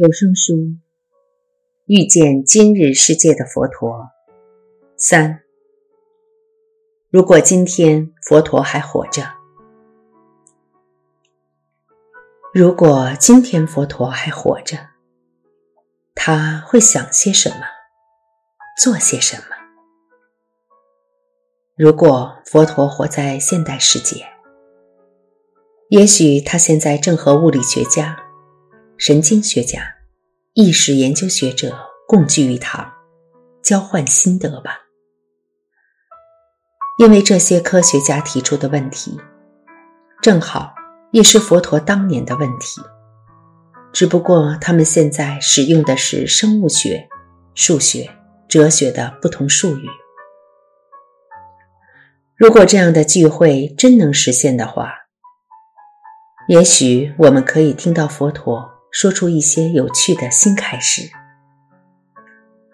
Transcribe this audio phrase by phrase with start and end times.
[0.00, 0.54] 有声书
[1.86, 3.90] 《遇见今日世界的佛陀》
[4.96, 5.42] 三。
[7.10, 9.24] 如果今天佛陀还活着，
[12.54, 14.78] 如果今天佛陀还活着，
[16.14, 17.66] 他会想些什么，
[18.80, 19.56] 做些什么？
[21.74, 24.24] 如果佛陀活在现代世界，
[25.88, 28.27] 也许他现在正和物理学家。
[28.98, 29.94] 神经学家、
[30.54, 32.92] 意识研究学者共聚一堂，
[33.62, 34.80] 交换心得吧。
[36.98, 39.16] 因为这些科学家提出的问题，
[40.20, 40.74] 正好
[41.12, 42.80] 也是佛陀当年的问题，
[43.92, 47.08] 只不过他们现在使用的是生物学、
[47.54, 48.10] 数学、
[48.48, 49.86] 哲学的不同术语。
[52.34, 54.92] 如果这样的聚会真能实现的话，
[56.48, 58.74] 也许我们可以听到佛陀。
[58.90, 61.10] 说出一些有趣的新开始，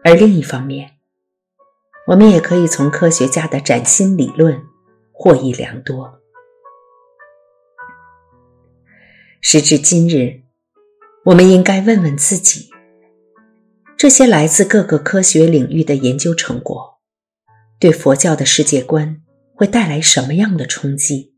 [0.02, 0.92] 而另一方面，
[2.08, 4.62] 我们也可以从科学家的崭新理论
[5.12, 6.20] 获益良多。
[9.40, 10.42] 时至今日，
[11.24, 12.70] 我们应该问问自己：
[13.96, 17.00] 这些来自各个科学领域的研究成果，
[17.78, 19.20] 对佛教的世界观
[19.54, 21.34] 会带来什么样的冲击？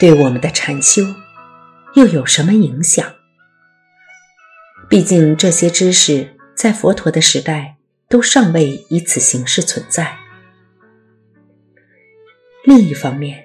[0.00, 1.02] 对我们的禅修？
[1.94, 3.14] 又有什么影响？
[4.88, 7.76] 毕竟这些知识在佛陀的时代
[8.08, 10.18] 都尚未以此形式存在。
[12.64, 13.44] 另一方面，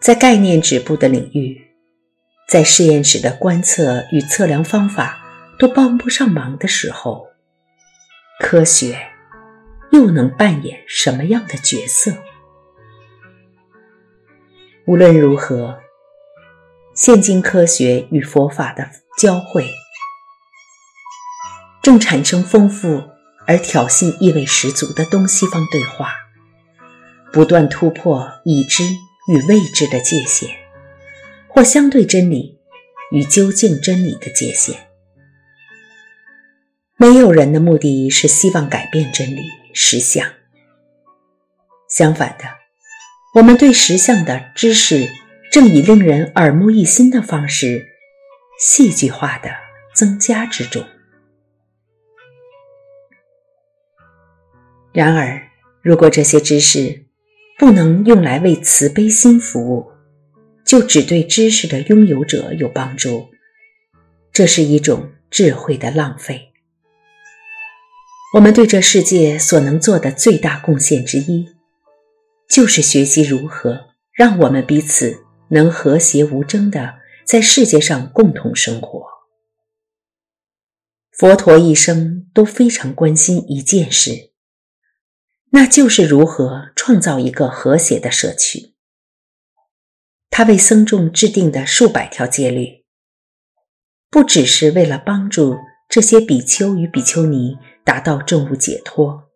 [0.00, 1.68] 在概念止步的领域，
[2.48, 5.18] 在实验室的观测与测量方法
[5.58, 7.28] 都帮不上忙的时候，
[8.38, 8.98] 科学
[9.92, 12.12] 又能扮演什么样的角色？
[14.86, 15.80] 无论如何。
[17.00, 19.66] 现今科学与佛法的交汇，
[21.82, 23.02] 正产生丰富
[23.46, 26.12] 而挑衅意味十足的东西方对话，
[27.32, 28.84] 不断突破已知
[29.28, 30.50] 与未知的界限，
[31.48, 32.58] 或相对真理
[33.12, 34.88] 与究竟真理的界限。
[36.98, 39.40] 没有人的目的是希望改变真理
[39.72, 40.30] 实相，
[41.88, 42.44] 相反的，
[43.36, 45.08] 我们对实相的知识。
[45.50, 47.88] 正以令人耳目一新的方式，
[48.58, 49.50] 戏剧化的
[49.92, 50.84] 增加之中。
[54.92, 55.42] 然而，
[55.82, 57.06] 如果这些知识
[57.58, 59.90] 不能用来为慈悲心服务，
[60.64, 63.28] 就只对知识的拥有者有帮助，
[64.32, 66.52] 这是一种智慧的浪费。
[68.34, 71.48] 我们对这世界所能做的最大贡献之一，
[72.48, 75.24] 就是学习如何让我们彼此。
[75.50, 79.06] 能和谐无争的在世界上共同生活。
[81.12, 84.32] 佛陀一生都非常关心一件事，
[85.50, 88.74] 那就是如何创造一个和谐的社区。
[90.30, 92.84] 他为僧众制定的数百条戒律，
[94.08, 99.28] 不只是为了帮助这些比丘与比丘尼达到证悟解脱，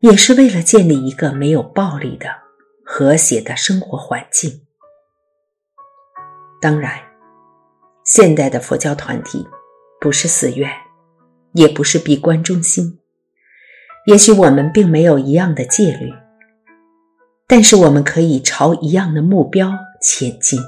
[0.00, 2.26] 也是为了建立一个没有暴力的
[2.84, 4.66] 和谐的生活环境。
[6.60, 7.00] 当然，
[8.04, 9.48] 现代的佛教团体
[9.98, 10.70] 不是寺院，
[11.52, 13.00] 也不是闭关中心。
[14.06, 16.12] 也许我们并没有一样的戒律，
[17.46, 19.72] 但是我们可以朝一样的目标
[20.02, 20.60] 前进。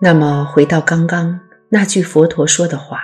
[0.00, 3.00] 那么，回到刚刚那句佛陀说的话：“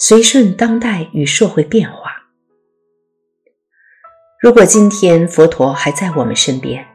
[0.00, 2.12] 随顺当代与社会变化。”
[4.40, 6.86] 如果今天佛陀还在我们身边，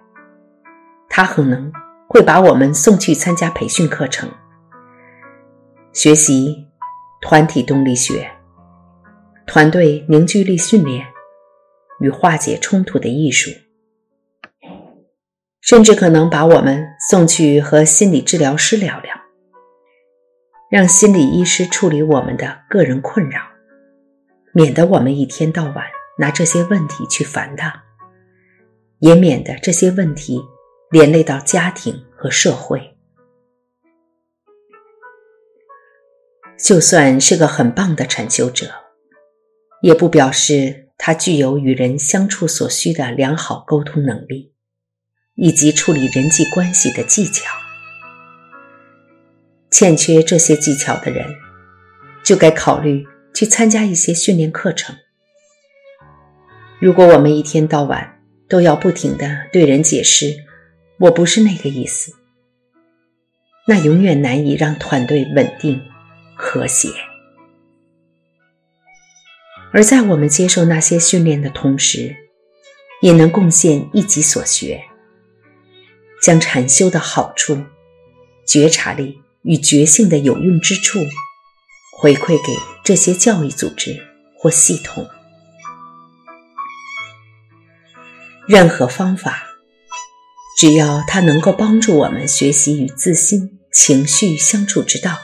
[1.10, 1.72] 他可能
[2.08, 4.30] 会把我们送去参加培训课程，
[5.92, 6.68] 学习
[7.22, 8.30] 团体动力学、
[9.46, 11.08] 团队凝聚力训练
[12.00, 13.52] 与化解冲突的艺术，
[15.62, 19.14] 甚至可能把我们送去和心理治疗师聊聊，
[20.72, 23.42] 让心理医师处理我们的个人困扰，
[24.54, 25.86] 免得我们一天到晚
[26.20, 27.84] 拿这些问题去烦他，
[29.00, 30.42] 也免得这些问题。
[30.92, 32.96] 连累到家庭和社会，
[36.58, 38.72] 就算是个很棒的禅修者，
[39.84, 44.52] 也不表示他具有与人相处所需的良好沟通能力，
[45.36, 47.56] 以及处理人际关系的技巧。
[49.70, 51.24] 欠缺这些技巧的人，
[52.24, 54.96] 就该考虑去参加一些训练课程。
[56.80, 60.49] 如果我们一天到晚都要不停的对人解释，
[61.00, 62.14] 我不是那个意思。
[63.68, 65.82] 那永远难以让团队稳定
[66.36, 66.90] 和谐。
[69.72, 72.16] 而在我们接受那些训练的同时，
[73.02, 74.84] 也能贡献一己所学，
[76.22, 77.64] 将禅修的好处、
[78.48, 81.00] 觉察力与觉性的有用之处
[81.96, 84.04] 回馈给这些教育组织
[84.36, 85.08] 或系统。
[88.48, 89.49] 任何方法，
[90.60, 95.18] 只要它能够帮助我们学习与自心、情绪相处之道，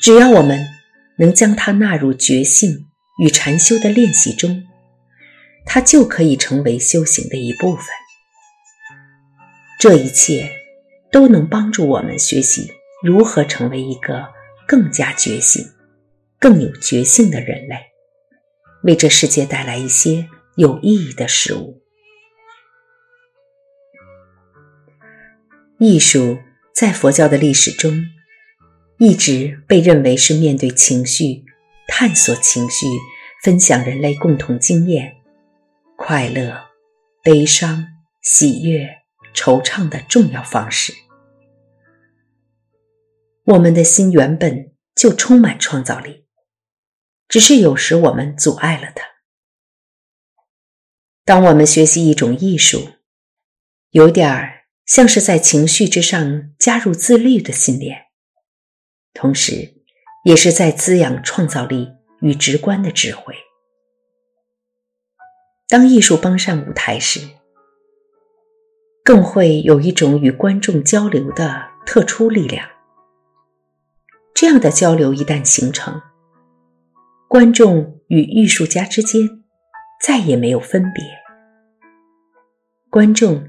[0.00, 0.66] 只要我们
[1.18, 2.86] 能将它纳入觉性。
[3.22, 4.64] 与禅修的练习中，
[5.66, 7.84] 它就可以成为修行的一部分。
[9.78, 10.50] 这一切
[11.12, 12.72] 都能帮助我们学习
[13.04, 14.28] 如何成为一个
[14.66, 15.62] 更加觉醒、
[16.38, 17.76] 更有觉性的人类，
[18.84, 20.26] 为这世界带来一些
[20.56, 21.79] 有意义的事物。
[25.80, 26.38] 艺术
[26.74, 28.04] 在佛教的历史中，
[28.98, 31.46] 一直被认为是面对情绪。
[31.88, 32.86] 探索情绪，
[33.42, 35.16] 分享人类共同经验，
[35.96, 36.68] 快乐、
[37.22, 37.86] 悲伤、
[38.20, 38.86] 喜悦、
[39.34, 40.92] 惆怅的重要方式。
[43.44, 46.26] 我们的心原本就充满创造力，
[47.26, 49.02] 只是有时我们阻碍了它。
[51.24, 52.90] 当我们学习一种艺术，
[53.90, 54.59] 有点儿
[54.90, 58.06] 像是在情绪之上加入自律的信念，
[59.14, 59.76] 同时。
[60.22, 61.88] 也是在滋养创造力
[62.20, 63.34] 与直观的智慧。
[65.66, 67.20] 当艺术登上舞台时，
[69.02, 72.68] 更会有一种与观众交流的特殊力量。
[74.34, 76.02] 这样的交流一旦形成，
[77.26, 79.42] 观众与艺术家之间
[80.04, 81.02] 再也没有分别，
[82.90, 83.48] 观众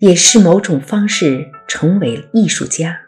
[0.00, 2.98] 也是某种方式成为艺术家。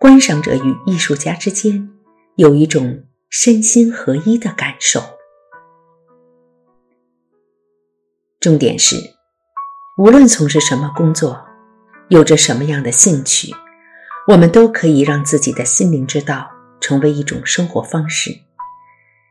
[0.00, 1.90] 观赏者与艺术家之间
[2.36, 5.02] 有一种身心合一的感受。
[8.40, 8.96] 重点是，
[9.98, 11.44] 无论从事什么工作，
[12.08, 13.54] 有着什么样的兴趣，
[14.28, 16.50] 我们都可以让自己的心灵之道
[16.80, 18.30] 成为一种生活方式，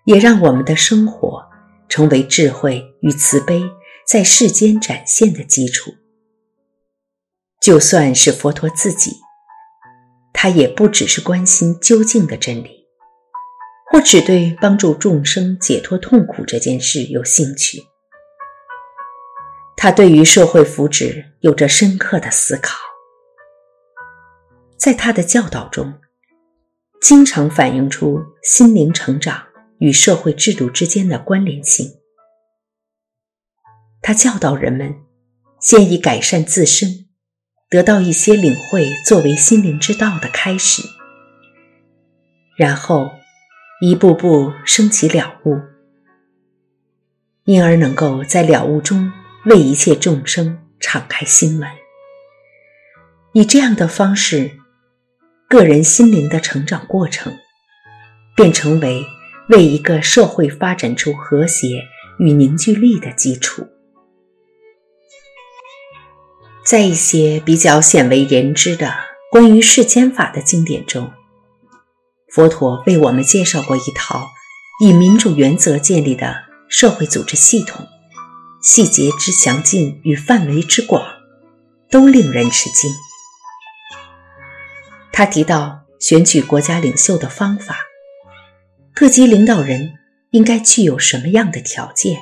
[0.06, 1.44] 也让我们的生活
[1.90, 3.64] 成为智慧与慈悲
[4.12, 5.96] 在世间展现的基础。
[7.62, 9.22] 就算是佛陀自己。
[10.34, 12.88] 他也不只是关心究竟的真理，
[13.90, 17.84] 或只对帮助众生解脱痛苦这件事有兴趣。
[19.78, 22.76] 他对于社会福祉有着深刻的思考，
[24.76, 25.94] 在他的教导中，
[27.00, 29.42] 经常反映出心灵成长
[29.78, 32.01] 与社会制度之间的关联性。
[34.02, 34.96] 他教导人们，
[35.60, 37.06] 先以改善自身。
[37.70, 40.82] 得到一些领会，作为心灵之道的开始，
[42.58, 43.12] 然后
[43.80, 45.58] 一步步升起了悟，
[47.46, 49.14] 因而能够在了悟中
[49.46, 51.70] 为一切众生敞开心门。
[53.32, 54.52] 以这样的方式，
[55.48, 57.34] 个人心灵的成长过程，
[58.36, 59.06] 便成为
[59.48, 61.86] 为一个社会发展出和谐
[62.20, 63.66] 与凝聚力的基础。
[66.64, 68.94] 在一些比较鲜为人知的
[69.32, 71.12] 关于世间法的经典中，
[72.30, 74.30] 佛陀为我们介绍过一套
[74.80, 77.88] 以民主原则建立的社会组织系统，
[78.62, 81.04] 细节之详尽与范围之广，
[81.90, 82.92] 都令人吃惊。
[85.12, 87.80] 他提到选举国家领袖的方法，
[88.94, 89.94] 各级领导人
[90.30, 92.20] 应该具有什么样的条件，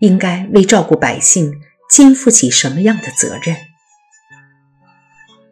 [0.00, 1.62] 应该为照顾百姓。
[1.88, 3.56] 肩负起什么样的责任？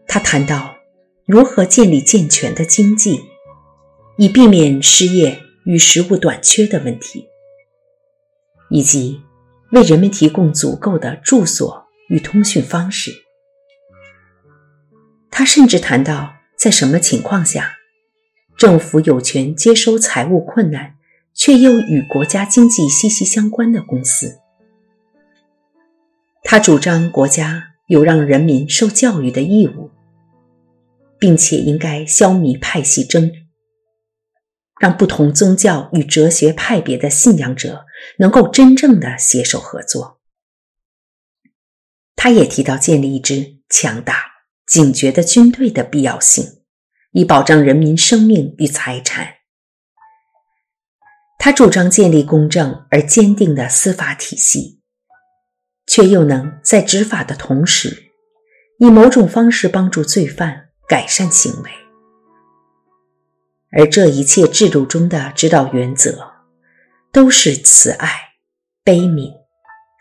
[0.07, 0.77] 他谈到
[1.27, 3.21] 如何建立健全的经济，
[4.19, 7.27] 以避免失业与食物短缺的问题，
[8.69, 9.23] 以及
[9.73, 13.13] 为人们提供足够的住所与通讯方式。
[15.31, 17.77] 他甚至谈到，在什么情况下，
[18.57, 20.97] 政府有权接收财务困难
[21.33, 24.41] 却又与国家经济息息相关的公司。
[26.47, 29.91] 他主张国家有让人民受教育的义务，
[31.19, 33.33] 并且应该消弭派系争，
[34.79, 37.87] 让不同宗教与哲学派别的信仰者
[38.19, 40.21] 能够真正的携手合作。
[42.15, 44.25] 他也提到建立一支强大、
[44.67, 46.63] 警觉的军队的必要性，
[47.13, 49.37] 以保障人民生命与财产。
[51.39, 54.84] 他主张建立公正而坚定的司法体系。
[55.95, 58.11] 却又能在执法的同时，
[58.81, 61.71] 以某种方式帮助罪犯改善行为。
[63.71, 66.33] 而这一切制度中的指导原则，
[67.13, 68.09] 都是慈爱、
[68.83, 69.31] 悲悯、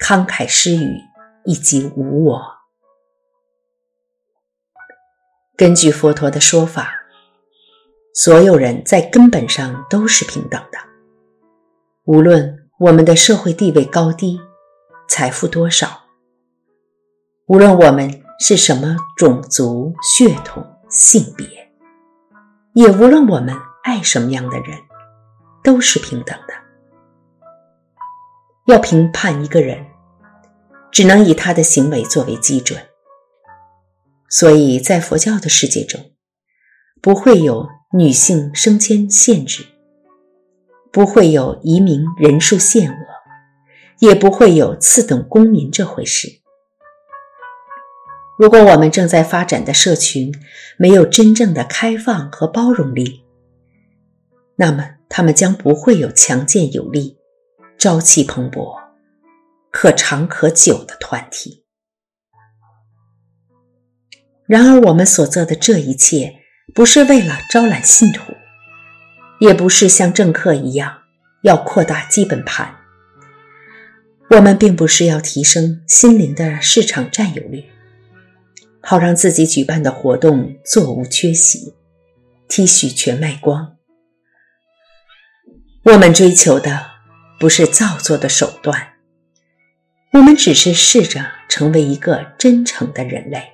[0.03, 0.99] 慷慨施予
[1.45, 2.41] 以及无我。
[5.55, 6.91] 根据佛陀的说法，
[8.15, 10.79] 所有人在根本上都是平等的，
[12.05, 14.41] 无论我们的社会地位高低、
[15.15, 16.05] 财富多少，
[17.45, 21.47] 无论我们是什么种族、血统、性别。
[22.73, 24.75] 也无论我们爱什么样的人，
[25.63, 26.53] 都是平等的。
[28.65, 29.85] 要评判一个人，
[30.91, 32.83] 只能以他的行为作为基准。
[34.31, 36.01] 所以在佛教的世界中，
[37.03, 39.63] 不会有女性升迁限制，
[40.91, 42.95] 不会有移民人数限额，
[44.03, 46.41] 也不会有次等公民这回事。
[48.37, 50.29] 如果我们正在发展的社群
[50.77, 53.23] 没有真正的开放和包容力，
[54.57, 57.17] 那么他们将不会有强健有力、
[57.77, 58.75] 朝气蓬勃、
[59.71, 61.63] 可长可久的团体。
[64.45, 66.41] 然而，我们所做的这一切，
[66.75, 68.33] 不是为了招揽信徒，
[69.39, 71.03] 也不是像政客一样
[71.43, 72.82] 要扩大基本盘。
[74.35, 77.65] 我们并不是要提升心灵的市场占有率。
[78.81, 81.75] 好让自己举办的活动座无缺席
[82.47, 83.77] ，T 恤全卖光。
[85.83, 86.91] 我们追求的
[87.39, 88.95] 不是造作的手段，
[90.13, 93.53] 我们只是试着成为一个真诚的人类，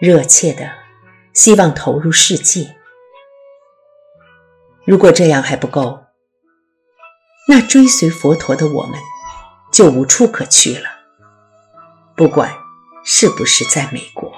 [0.00, 0.70] 热切的
[1.34, 2.76] 希望投入世界。
[4.86, 6.04] 如果这样还不够，
[7.48, 8.98] 那追随佛陀的我们
[9.72, 10.88] 就无处可去了。
[12.14, 12.62] 不管。
[13.04, 14.32] 是不是在美国？